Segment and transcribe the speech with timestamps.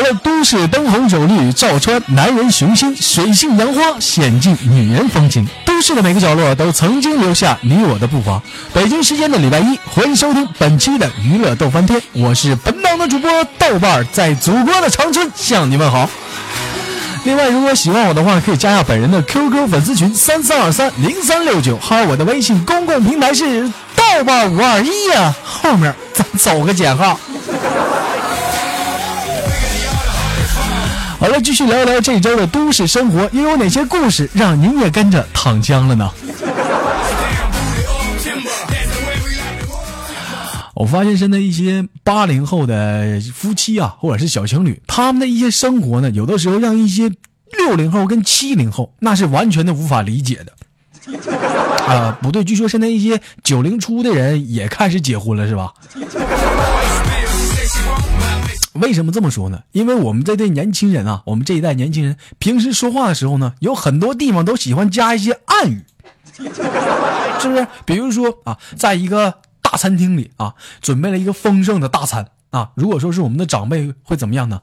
[0.00, 5.46] 好了，都市灯红酒绿照穿男人雄心，水性杨花显尽女人风情。
[5.66, 8.40] 都市的每个角落都曾经留下你我的步伐。
[8.72, 16.08] 北京时间的礼拜一，欢迎收听本期的娱乐逗翻天，我是本档的主播豆瓣，在祖国的长春向你问好。
[17.24, 27.20] 另外，如果喜欢我的话，可以加下本人的 QQ 粉丝群三三二三零三六九，还有我的微信公共平台是豆瓣五二一呀，后面咱走个减号。
[31.30, 36.10] 好了，继续聊一聊这周的都市生活，又有哪些故事让您也跟着躺枪了呢？
[40.74, 47.12] 我发现现在一些八零后的夫妻啊，或者是小情侣，他们的一些生活呢，有的时候让一些
[47.56, 50.52] 六零后跟七零后那是完全的无法理解的。
[51.86, 55.72] 啊，不对，据说现在一些九零初的人也开始结婚了，是吧？
[58.74, 59.62] 为什么这么说呢？
[59.72, 65.84] 因为我们这代年轻人啊，我们这一代年轻人平时说话的时候呢，有很多地方都喜欢加一些暗语，
[66.38, 67.66] 是不是？
[67.84, 74.60] 比如说啊，在一个大餐厅里啊，准备了一个丰盛的大餐啊，如果说是我们的长辈会怎么样呢？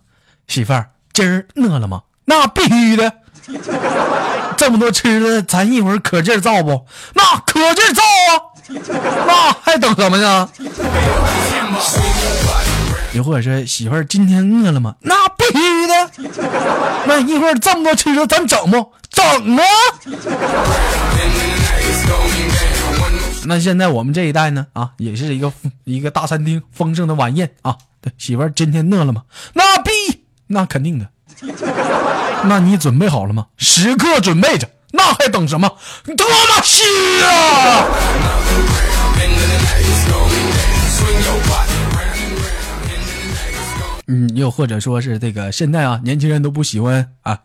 [0.48, 2.04] 媳妇儿，今儿饿了吗？
[2.26, 3.12] 那必须的，
[4.56, 6.86] 这么多吃的，咱一会儿可劲造不？
[7.14, 8.56] 那可劲造啊！
[9.26, 10.50] 那还等什么呢？
[13.18, 14.94] 又或者是媳妇儿今天饿了吗？
[15.02, 16.12] 那必须的。
[17.08, 19.64] 那一会儿这么多吃的，咱整不整啊？
[23.46, 24.68] 那现在我们这一代呢？
[24.74, 25.52] 啊，也是一个
[25.84, 27.76] 一个大餐厅丰盛的晚宴啊。
[28.02, 29.24] 对，媳妇儿今天饿了吗？
[29.54, 29.90] 那必
[30.46, 31.08] 那肯定的。
[32.44, 33.48] 那你准备好了吗？
[33.58, 34.70] 时刻准备着。
[34.92, 35.68] 那还等什么？
[36.06, 36.84] 多么吃
[37.26, 37.88] 啊！
[44.08, 47.38] 嗯，又或者说是这个现在啊，年轻人都不喜欢啊，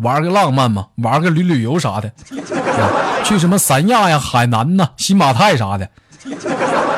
[0.00, 5.86] 玩个浪漫嘛，玩个旅旅游啥的，啊、去什么三亚呀、海南呐、新马泰啥的，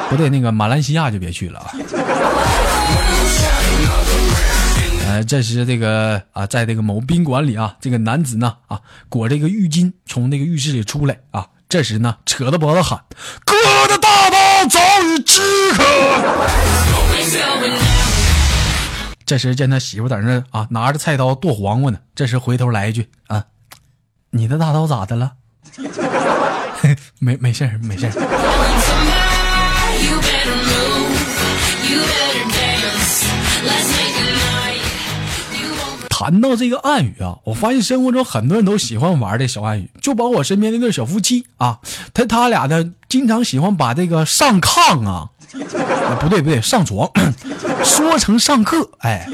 [0.08, 1.72] 不对，那个马来西亚就别去了啊。
[5.08, 13.00] 呃，这时这个啊，在这个某宾馆里啊，这个男子呢啊，裹着一个浴巾从那个浴室里出来啊，这时呢，扯着脖子喊
[13.44, 13.56] ：“哥
[13.88, 15.40] 的大刀早已饥
[15.72, 15.82] 渴。”
[19.28, 21.98] 这时见他媳妇在那啊，拿着菜刀剁黄瓜呢。
[22.14, 23.44] 这时回头来一句啊
[24.32, 25.34] ：“你的大刀咋的了？”
[27.20, 28.08] 没没事没事
[36.18, 41.78] 谈到这个暗语啊，我发现生活中很多人都喜欢玩这小暗语，就包括我身边那对小夫妻啊，
[42.12, 45.28] 他他俩呢经常喜欢把这个上炕啊，
[46.18, 47.08] 不对不对，上床
[47.84, 49.28] 说成上课，哎。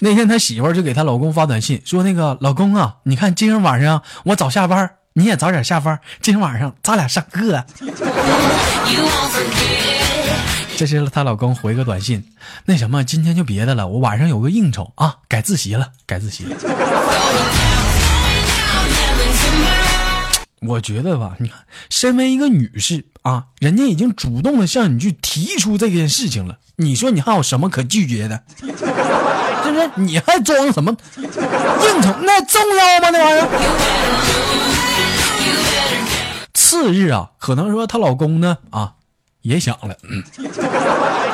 [0.00, 7.64] 那天他媳妇就给他老公发短信说：“那个老公啊，你看今天晚上我早下班，你也早点下班，今天晚上咱俩上课。”
[10.80, 12.24] 这是她老公回个短信，
[12.64, 16.56] 那什么，今天就别的了，我晚上有个应酬啊，改自习了，改自习了。
[20.62, 21.58] 我觉得吧，你看，
[21.90, 28.42] 身为一个女士啊，人家已经主动的向你去提出这件事情了，你说你还有什么可拒绝的？
[28.56, 28.72] 是
[29.70, 29.90] 不是？
[29.96, 31.26] 你还装什么应
[32.00, 32.16] 酬？
[32.22, 33.10] 那重要吗？
[33.10, 33.46] 那玩意儿。
[36.54, 38.94] 次日啊，可能说她老公呢啊。
[39.42, 40.22] 也想了，嗯，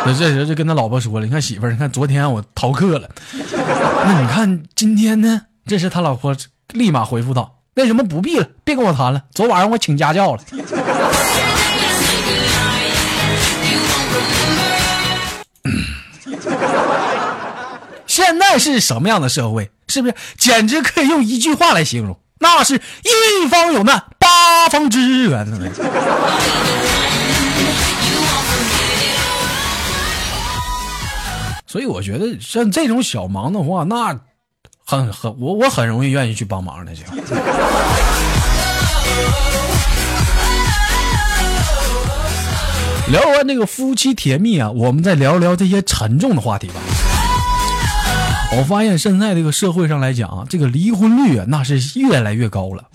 [0.05, 3.09] 那这时就跟他老婆说了：“你看媳妇儿，你看昨天我逃课了，
[4.05, 6.37] 那你看今天呢？”这时他老婆
[6.73, 10.43] 立马回复道：“那什么不必了，别跟我谈了，昨晚上我请家教了。”
[18.07, 19.71] 现在是什么样的社会？
[19.89, 22.19] 是不是简直可以用一句话来形容？
[22.39, 25.51] 那是一方有难，八方支援
[31.77, 34.19] 所以我觉得像这种小忙的话，那
[34.83, 37.03] 很很我我很容易愿意去帮忙的，就。
[43.13, 46.77] 聊完这个夫妻甜蜜啊，我们再聊聊这些沉重的话题吧。
[48.57, 52.89] 我发现现在这个社会上来讲啊，这个离婚率啊，那是越来越高了。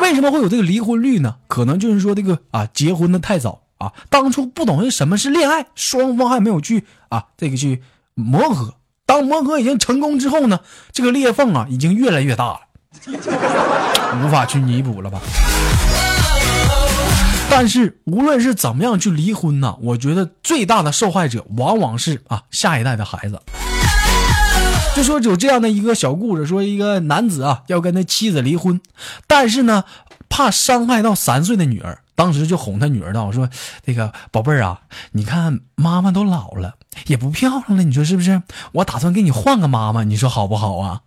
[0.00, 1.34] 为什么会有这个离婚率呢？
[1.46, 7.82] 可能就是说这个啊，结婚的太早啊，当初不懂得什么是恋爱，双方还没有去啊，这个去
[8.14, 8.74] 磨合。
[9.06, 10.60] 当磨合已经成功之后呢，
[10.92, 12.60] 这个裂缝啊，已经越来越大了，
[14.22, 15.20] 无法去弥补了吧。
[17.50, 23.40] 但是无论是怎么样去离婚呢，我觉得最大的受害者往往是啊下一代的孩子。
[24.94, 28.80] 就说有这样的一个小故事，说一个男子啊要跟他妻子离婚，
[29.26, 29.84] 但是呢
[30.28, 33.48] 怕伤害到三岁的女儿，当时就哄他女儿道：“说
[33.84, 34.80] 那个宝贝儿啊，
[35.12, 36.74] 你看妈妈都老了，
[37.06, 38.42] 也不漂亮了，你说是不是？
[38.72, 41.02] 我打算给你换个妈妈，你说好不好啊？”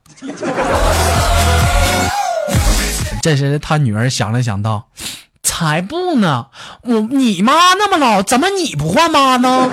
[3.21, 4.87] 这时他女儿想了想道。
[5.43, 6.47] 才不呢！
[6.83, 9.69] 我你妈那么老，怎么你不换妈呢？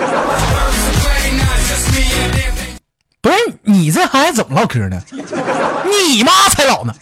[3.21, 5.01] 不是你这孩子怎么唠嗑呢？
[5.11, 6.93] 你妈才老呢！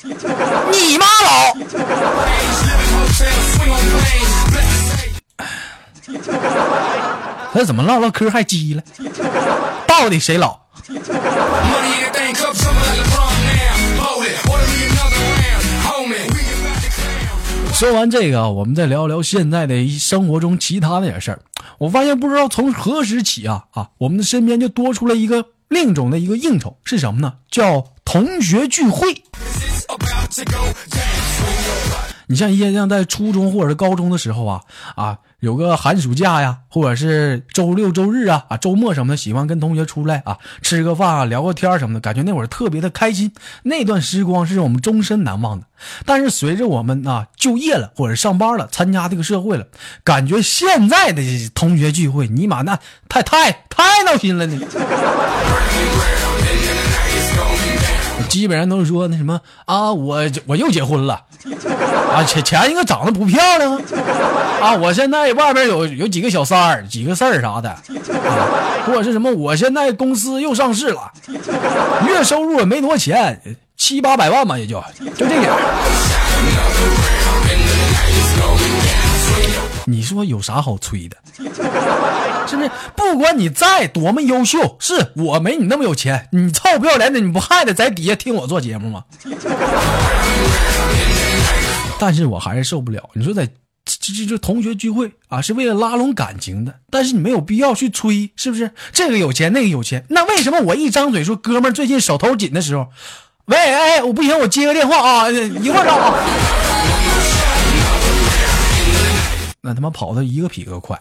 [0.72, 1.58] 你妈老。
[7.58, 8.84] 他怎么唠唠嗑还急了？
[9.88, 10.60] 到底谁老？
[17.74, 21.40] 说完这个，我们再聊聊现在的生活中其他的点事儿。
[21.80, 27.34] 我发现不知道从何时起啊啊，我们的身边就多出了一个另一种的一个应酬，是什么呢？
[27.50, 29.24] 叫同学聚会。
[32.28, 34.62] 你像一些像在初中或者是高中的时候啊
[34.96, 35.18] 啊。
[35.40, 43.32] 有个寒暑假呀，或者是周六周日啊啊周末什么的，喜欢跟同学出来啊吃个饭啊聊个天什么的，感觉那会儿特别的开心。
[43.62, 45.68] 那段时光是我们终身难忘的。
[46.08, 49.68] 但是随着我们啊就业了或者上班了，参加这个社会了，
[50.04, 51.22] 感觉现在的
[51.54, 54.60] 同学聚会，尼玛那太太太闹心了呢。
[58.30, 61.22] 基本上都是说那什么啊，我我又结婚了，
[62.14, 63.76] 啊前前一个长得不漂亮
[64.62, 67.76] 啊，我现在外边有有几个小三儿，几个事儿啥的，
[68.86, 71.12] 或者是什么我现在公司又上市了，
[72.08, 73.40] 月收入也没多少钱，
[73.76, 74.84] 七八百万吧，也就
[75.16, 75.52] 就这点。
[79.90, 81.16] 你说有啥好吹的？
[82.46, 82.70] 是不是？
[82.94, 89.06] 不管你再多么优秀，是我没你那么有钱，你臭不要脸的，你不还得在底下听我做节目吗？
[92.00, 93.10] 但是我还是受不了。
[93.14, 93.46] 你说在
[93.86, 98.72] 这这这同学聚会啊，是为了拉拢感情的，但是你没有必要去吹，是不是？
[98.92, 102.90] 这个有钱，那个有钱，那为什么我一张嘴说哥们最近手头紧的时候，
[103.46, 106.77] 喂，哎，我不行，我接个电话啊，一会儿啊。
[109.68, 110.98] 那他妈跑的一个比一个快。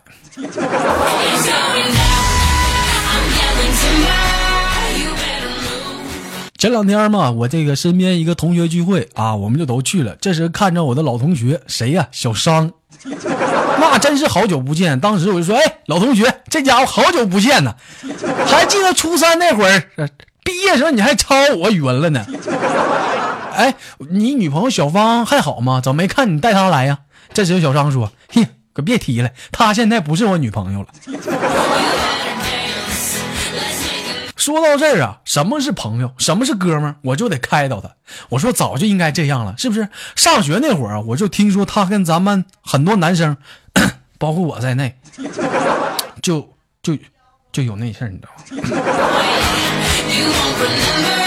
[6.58, 10.16] 前两天嘛，我这个身边一个同学聚会啊，我们就都去了。
[10.20, 12.08] 这时看着我的老同学，谁呀？
[12.10, 12.72] 小商，
[13.78, 14.98] 那真是好久不见。
[14.98, 17.76] 当时我就说：“哎，老同学，这家伙好久不见呢，
[18.48, 20.10] 还记得初三那会儿
[20.42, 22.26] 毕业时候你还抄我语文了呢。”
[23.54, 23.76] 哎，
[24.10, 25.80] 你女朋友小芳还好吗？
[25.80, 26.98] 怎么没看你带她来呀？
[27.32, 30.88] 这时小商说：“嘿。”可别提了，她现在不是我女朋友了。
[34.36, 37.88] 说到这儿啊，什么是朋友，什么是哥们儿，我就得开导他。
[38.28, 39.88] 我说早就应该这样了，是不是？
[40.14, 43.38] 上学那会儿啊，我就听说他跟咱们很多男生，
[44.18, 44.94] 包括我在内，
[46.22, 46.52] 就
[46.82, 46.98] 就
[47.50, 48.42] 就有那事儿，你知道吗？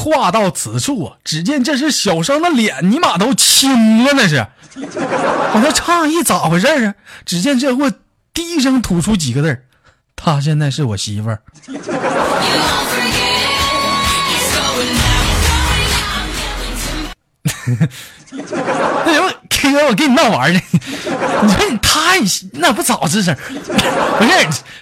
[0.00, 4.46] 话到此处，只见这是小生的脸，尼玛都青了，那是。
[4.74, 6.94] 我这诧异咋回事啊？
[7.26, 7.92] 只见这货
[8.32, 9.64] 低声吐出几个字儿
[10.16, 11.42] ：“她现在是我媳妇儿。
[19.04, 20.60] ”那什么，K 哥，我跟你闹玩呢。
[21.42, 22.18] 你说你太
[22.52, 23.36] 那不早吱声？
[23.36, 24.30] 不是，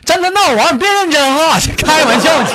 [0.04, 2.52] 真的闹玩，别认真啊，开玩笑去。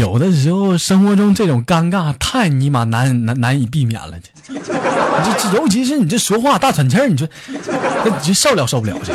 [0.00, 4.54] 有的时候生活中这种尴尬太尼玛难难难以避免了，这
[5.38, 7.28] 这尤其是你这说话大喘气儿，你说
[8.04, 9.12] 那你这受了受不了这。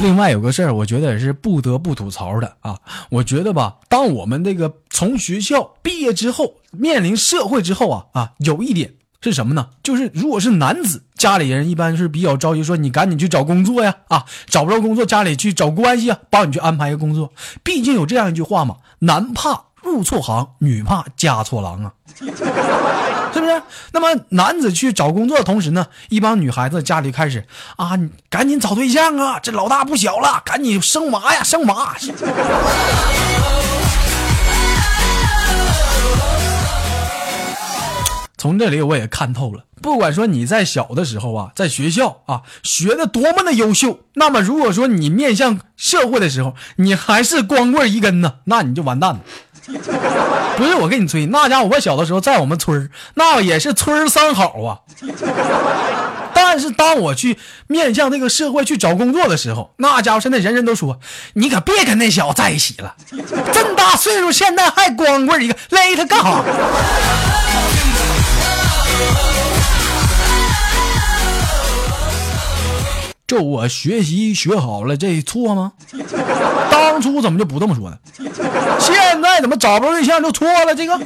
[0.00, 2.78] 另外有个事儿，我觉得也是不得不吐槽的啊。
[3.10, 9.68] 我觉得吧，当我们这个从学校毕业之后，面临社会之后啊啊，有一点是什么呢？
[9.82, 17.32] 就是如果是男子，家里人一般是比较着急，说你赶紧去找工作呀啊，找不着工作，家里去找关系啊，帮你去安排一个工作。
[17.64, 21.92] 毕竟有这样一句话嘛，男怕入错行，女怕嫁错郎啊。
[22.18, 23.62] 是不是？
[23.92, 27.46] 那么男子去找工作的同时呢，一帮女孩子家里开始
[27.76, 29.38] 啊，你赶紧找对象啊！
[29.40, 31.94] 这老大不小了，赶紧生娃呀，生娃。
[38.38, 49.20] 从这里我也看透了，不管说你在小的时候啊，在学校啊学的多么的优秀，那么如果说你面向社会的时候，你还是光棍一根呢，那你就完蛋了。
[50.56, 54.80] 不是我跟你吹，那家伙我小的时候在我们村那也是村三好啊。
[56.32, 60.98] 但是当我去面向这个社会去找工作的时候，那家伙现在人人都说
[61.34, 62.94] 你可别跟那小子在一起了，
[63.52, 66.44] 这么大岁数现在还光棍一个，勒他干啥？
[73.26, 75.72] 这我学习学好了，这错吗？
[76.70, 77.96] 当初怎么就不这么说呢？
[78.80, 80.74] 现在怎么找不着对象就错了？
[80.74, 80.98] 这个。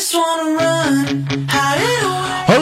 [0.00, 0.18] 好
[0.56, 0.84] 了，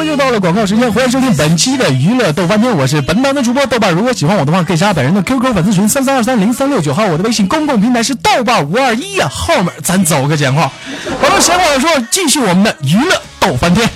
[0.07, 3.93] 又到了广告时间，欢迎收听本期的娱乐逗翻天，我是本档的主播豆瓣。
[3.93, 10.71] 如果喜欢我的话，可以加本人的 QQ 粉丝群三三二三零三六九号，我的微信公共平台是豆瓣五二一呀，后面咱走个简话。
[11.21, 13.89] 好了，闲话少说，继续我们的娱乐逗翻天。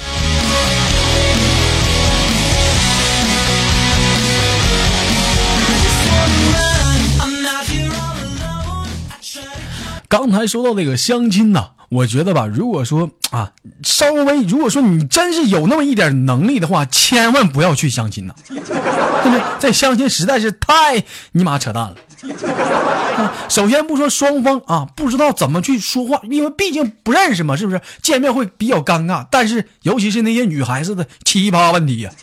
[10.08, 19.40] 刚才说到这个相亲呐，我觉得吧，如果说啊，稍微如果说你真是有那么一点能力的话，千万不要去相亲呐， 对不对？
[19.58, 21.96] 在相亲实在是太尼玛扯淡了。
[23.48, 27.80] 首先不说双方啊，不知道怎么去说话，因为毕竟不认识嘛，是不是？
[28.02, 32.10] 见面会比较尴尬，但是尤其是那些女孩子的奇葩问题呀。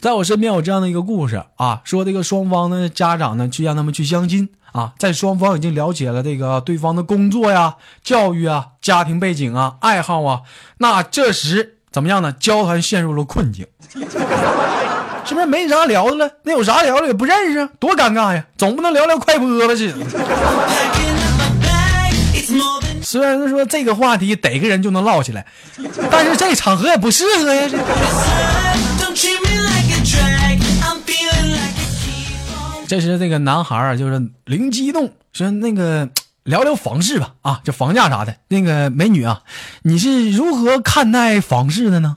[0.00, 10.42] 在我身边有这样的一个故事啊，说这个双方的家长呢去让他们去相亲啊，在双方已经了解了这个对方的工作呀、教育啊、家庭背景啊、爱好啊，
[10.78, 12.32] 那这时怎么样呢？
[12.32, 13.66] 交谈陷入了困境，
[15.24, 16.30] 是不是没啥聊的了？
[16.44, 18.44] 那有啥聊的也不认识，多尴尬呀！
[18.56, 19.74] 总不能聊聊快播吧？
[19.74, 19.92] 这。
[23.02, 25.46] 虽然说这个话题逮个人就能唠起来，
[26.10, 27.68] 但是这场合也不适合呀。
[32.88, 36.08] 这时，这个男孩啊，就是灵机一动，说：“那个
[36.44, 38.34] 聊聊房市吧，啊，这房价啥的。
[38.48, 39.42] 那个美女啊，
[39.82, 42.16] 你是如何看待房市的呢？”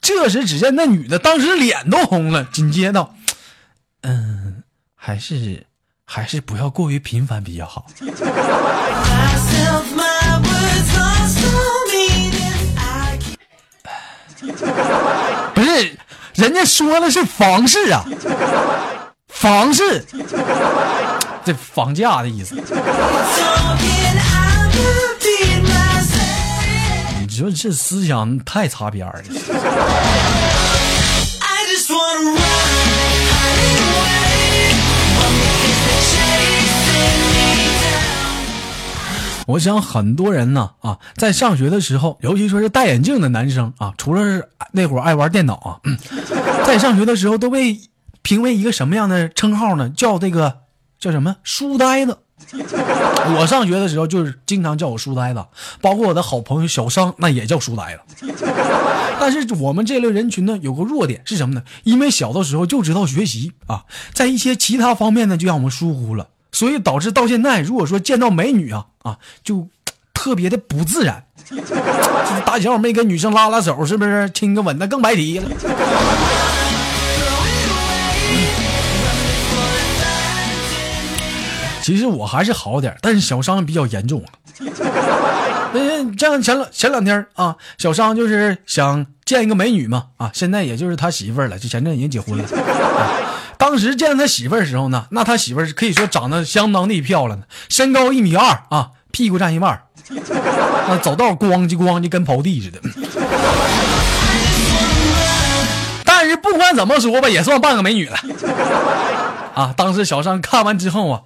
[0.00, 3.10] 这时，只见那女的当时脸都红了，紧接着
[4.00, 4.62] ：“嗯，
[4.94, 5.66] 还是
[6.06, 7.86] 还是不要过于频繁比较好。”
[16.38, 18.04] 人家说的是房市啊，
[19.26, 20.04] 房市，
[21.44, 22.54] 这房价的意思。
[27.20, 29.22] 你说这思想太擦边了。
[39.58, 45.82] 我想很多人呢啊，在上学的时候，尤其说是戴眼镜的男生啊，除了是那会儿爱玩电脑啊，
[46.64, 47.80] 在上学的时候都被
[48.22, 49.90] 评为一个什么样的称号呢？
[49.90, 50.58] 叫这个
[51.00, 52.18] 叫什么书呆子。
[53.36, 55.44] 我上学的时候就是经常叫我书呆子，
[55.80, 58.32] 包括我的好朋友小商，那也叫书呆子。
[59.18, 61.64] 但是我们这类人群呢，有个弱点是什么呢？
[61.82, 66.28] 因为小的时候就知道学习啊，在一些其他方面呢，就让我们疏忽了。
[66.52, 69.68] 所以导致到现在，如果说见到美女啊啊，就
[70.12, 71.24] 特别的不自然。
[71.48, 75.48] 就是打小没跟女生拉拉手，是不是亲个吻那更白提了？
[81.82, 84.28] 其实我还是好点，但是小伤比较严重啊。
[85.72, 92.44] 那像前两前两天啊，小商就是想见一个美女嘛啊，现在也就是他媳妇儿了，就前阵已经结婚了。
[93.68, 102.80] 当时见他媳妇的时候呢，那他媳妇可以说长得相当的漂亮，身高一米二啊，屁股占一半，那走道咣叽咣叽跟刨地似的。
[106.02, 108.16] 但是不管怎么说吧，也算半个美女了
[109.54, 109.74] 啊！
[109.76, 111.20] 当时小尚看完之后啊，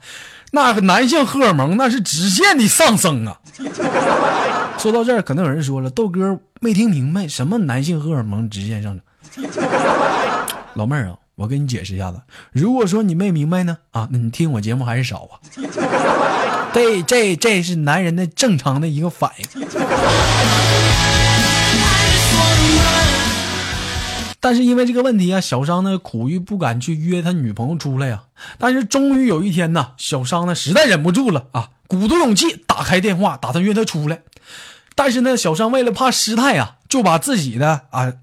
[0.50, 3.38] 那个男性荷尔蒙那是直线的上升啊。
[4.78, 9.00] 说到这儿，可能有人说了，豆哥没听明白什么男性荷尔蒙直线上升。
[10.74, 12.20] 老妹儿啊，我给你解释一下子。
[12.52, 15.40] 如果说你没明白呢，啊，那你听我节目还是少啊。
[16.74, 19.46] 这这这是男人的正常的一个反应。
[24.40, 28.24] 但是因为这个问题啊，小商呢苦于不敢去约他女朋友出来呀。
[28.58, 34.22] 但是终于有一天呢，小商呢实在忍不住了啊，鼓足勇气打开电话，打算约她出来。
[34.94, 38.12] 但是呢，小商为了怕失态啊，就把自己的啊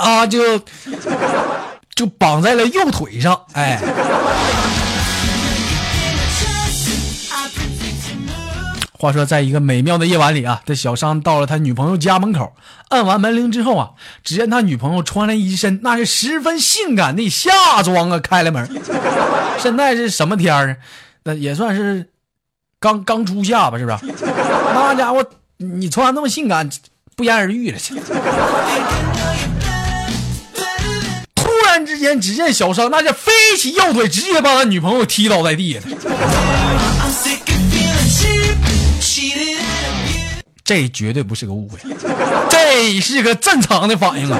[0.00, 0.58] 啊就
[1.94, 3.78] 就绑在了右腿上，哎。
[8.98, 12.52] 话说，在一个美妙的夜晚里啊，这小商到了他女朋友家门口，
[12.88, 13.90] 按完门铃之后啊，
[14.22, 18.68] 只见他女朋友穿了一身那是十分性感的夏装啊，开了门。
[19.58, 20.76] 现在是什么天儿？
[21.24, 22.10] 那也算是
[22.78, 23.98] 刚刚初夏吧，是不是？
[24.74, 25.24] 那家伙，
[25.56, 26.68] 你穿那么性感，
[27.16, 27.78] 不言而喻了。
[31.84, 35.82] 之间，只见小商那是飞起右腿，直接把他女朋友踢倒在地了。
[40.64, 41.78] 这绝对不是个误会，
[42.48, 44.38] 这是个正常的反应啊！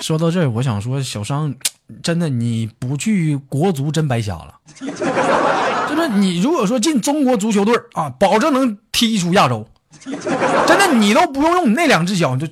[0.00, 1.54] 说到这儿，我想说，小商，
[2.02, 4.54] 真的你不去国足真白瞎了。
[5.88, 9.64] 就是你如果说进中国足球队啊，保证能踢出亚洲。
[10.66, 12.46] 真的，你都不用用你那两只脚，就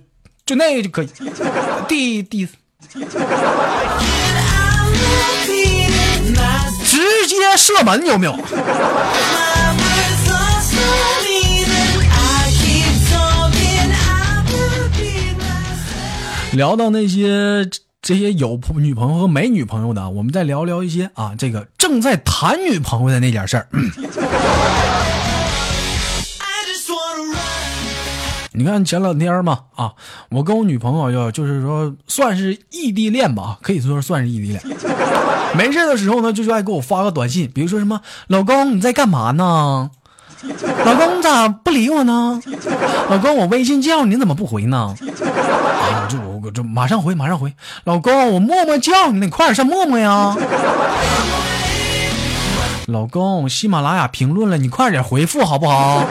[0.44, 1.08] 就那个就可以。
[1.88, 2.48] 第第。
[6.86, 8.36] 直接射门有没有？
[16.52, 17.68] 聊到那些
[18.00, 23.66] 这些有女朋友和没女朋友的，我们再聊聊一些啊，这个正在谈女朋友的那点事儿。
[28.56, 29.94] 你看前两天嘛，啊，
[30.30, 34.62] 我跟我女朋友要就是说算是异地恋吧，可以说算是异地恋。
[35.58, 39.90] 没事的时候呢，就就爱给我发个短信，比如说什么“老公你在干嘛呢？
[40.84, 42.40] 老公咋不理我呢？
[43.10, 44.94] 老公我微信叫你怎么不回呢？
[44.94, 47.52] 啊，就我这马上回，马上回。
[47.82, 50.36] 老公我默默叫你，你快点上陌陌呀。
[52.86, 56.04] 老公喜马拉雅评论了，你快点回复好不好？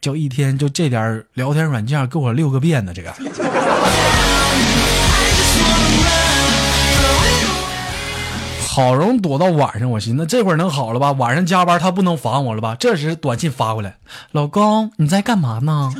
[0.00, 2.92] 就一天就这点聊天软件，给我六个遍呢。
[2.94, 3.12] 这个，
[8.66, 11.12] 好容易躲到晚上，我寻思这会儿能好了吧？
[11.12, 12.76] 晚上加班他不能烦我了吧？
[12.78, 13.96] 这时短信发过来，
[14.32, 15.92] 老公你在干嘛呢？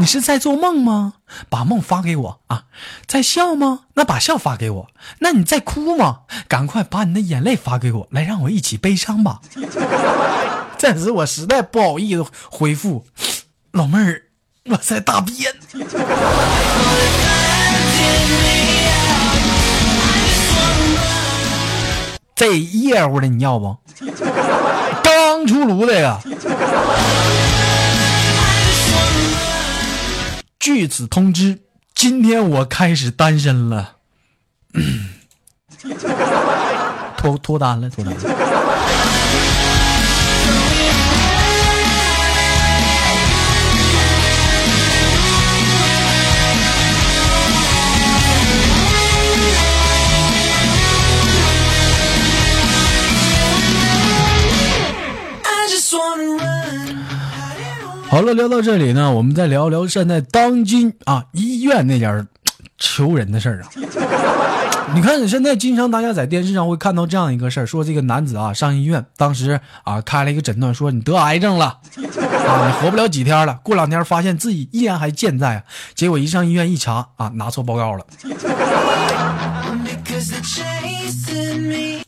[0.00, 1.14] 你是在做梦吗？
[1.48, 2.66] 把梦发给我啊！
[3.04, 3.80] 在笑吗？
[3.94, 4.86] 那把笑发给我。
[5.18, 6.20] 那你在哭吗？
[6.46, 9.40] 赶快把你的眼泪发给我，来让我一起悲伤吧。
[10.80, 13.04] 暂时我实在不好意思回复，
[13.72, 14.22] 老妹儿，
[14.66, 15.52] 我在大便。
[22.36, 23.76] 这热乎的你要不？
[25.02, 26.20] 刚出炉的呀。
[30.60, 31.58] 据此通知，
[31.92, 33.96] 今天我开始单身了。
[37.16, 38.20] 脱脱单了，脱单了。
[58.08, 62.26] 好了，聊到这里呢，我们再聊聊现在当今啊医院那点
[62.78, 63.68] 求人的事儿啊。
[64.94, 73.60] 你看，现在经常大家在电视上会看到这样一个事儿，说这个男子啊上医院，当时啊开了一个诊断，说你得癌症了啊，你活不了几天了。
[73.62, 75.62] 过两天发现自己依然还健在，
[75.94, 78.06] 结果一上医院一查啊，拿错报告了。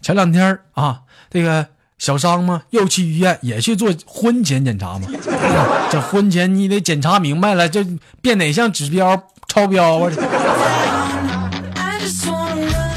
[0.00, 1.66] 前两天啊，这个。
[2.00, 5.06] 小商嘛，又去医院也去做婚前检查嘛。
[5.92, 7.86] 这婚前你得检查明白了，这
[8.22, 10.10] 别哪项指标超标啊！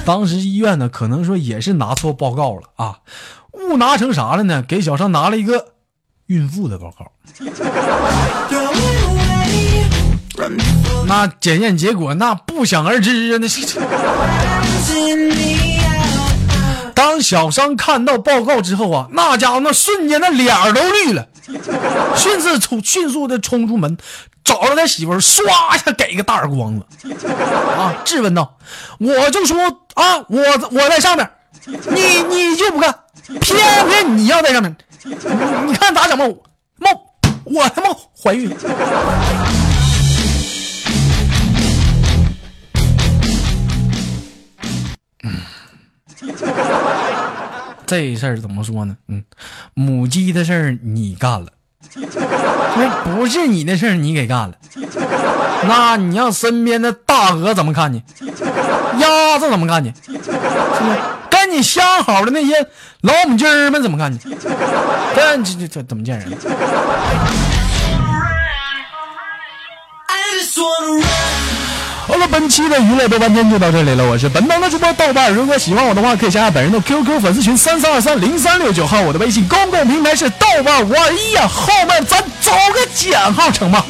[0.06, 3.00] 当时医院呢，可能说也是拿错报告了啊，
[3.52, 4.64] 误拿成啥了呢？
[4.66, 5.74] 给小商拿了一个
[6.28, 7.12] 孕妇的报告。
[11.06, 13.38] 那检验结果那不想而知啊！
[13.42, 13.62] 那是。
[17.24, 21.26] 小商看到报告之后啊，那家伙那瞬间那脸儿都绿了，
[22.16, 23.98] 迅速冲迅速的冲出门，
[24.44, 25.42] 找着他媳妇儿，唰
[25.74, 26.86] 一下给一个大耳光子，
[27.78, 28.58] 啊，质问道
[29.00, 29.58] ：“我就说
[29.96, 30.40] 啊，我
[30.72, 31.28] 我在上面，
[31.66, 32.94] 你你就不干，
[33.40, 36.18] 偏偏你要在上面，你看咋整？
[36.18, 36.26] 吧？
[36.78, 36.90] 冒
[37.46, 37.90] 我他妈
[38.22, 38.54] 怀孕。”
[47.86, 48.96] 这事儿怎么说呢？
[49.08, 49.24] 嗯，
[49.74, 51.48] 母鸡的事儿你干了，
[51.96, 54.56] 那不是你的事儿你给干了，
[55.68, 58.02] 那你让身边的大鹅怎么看你？
[59.00, 59.94] 鸭子怎么看你？
[61.30, 62.68] 跟你相好的那些
[63.02, 64.18] 老母鸡儿们怎么看你？
[64.18, 66.32] 这这这这怎么见人？
[72.06, 74.06] 好了，本期的娱乐豆瓣天就到这里了。
[74.06, 83.84] 我是本档的主播豆瓣，如果喜欢我的话，可以加下本人的 QQ 粉丝群三三二三零三六九号，我的微信公共平台是豆瓣五二一呀，后面咱找个减号成吗？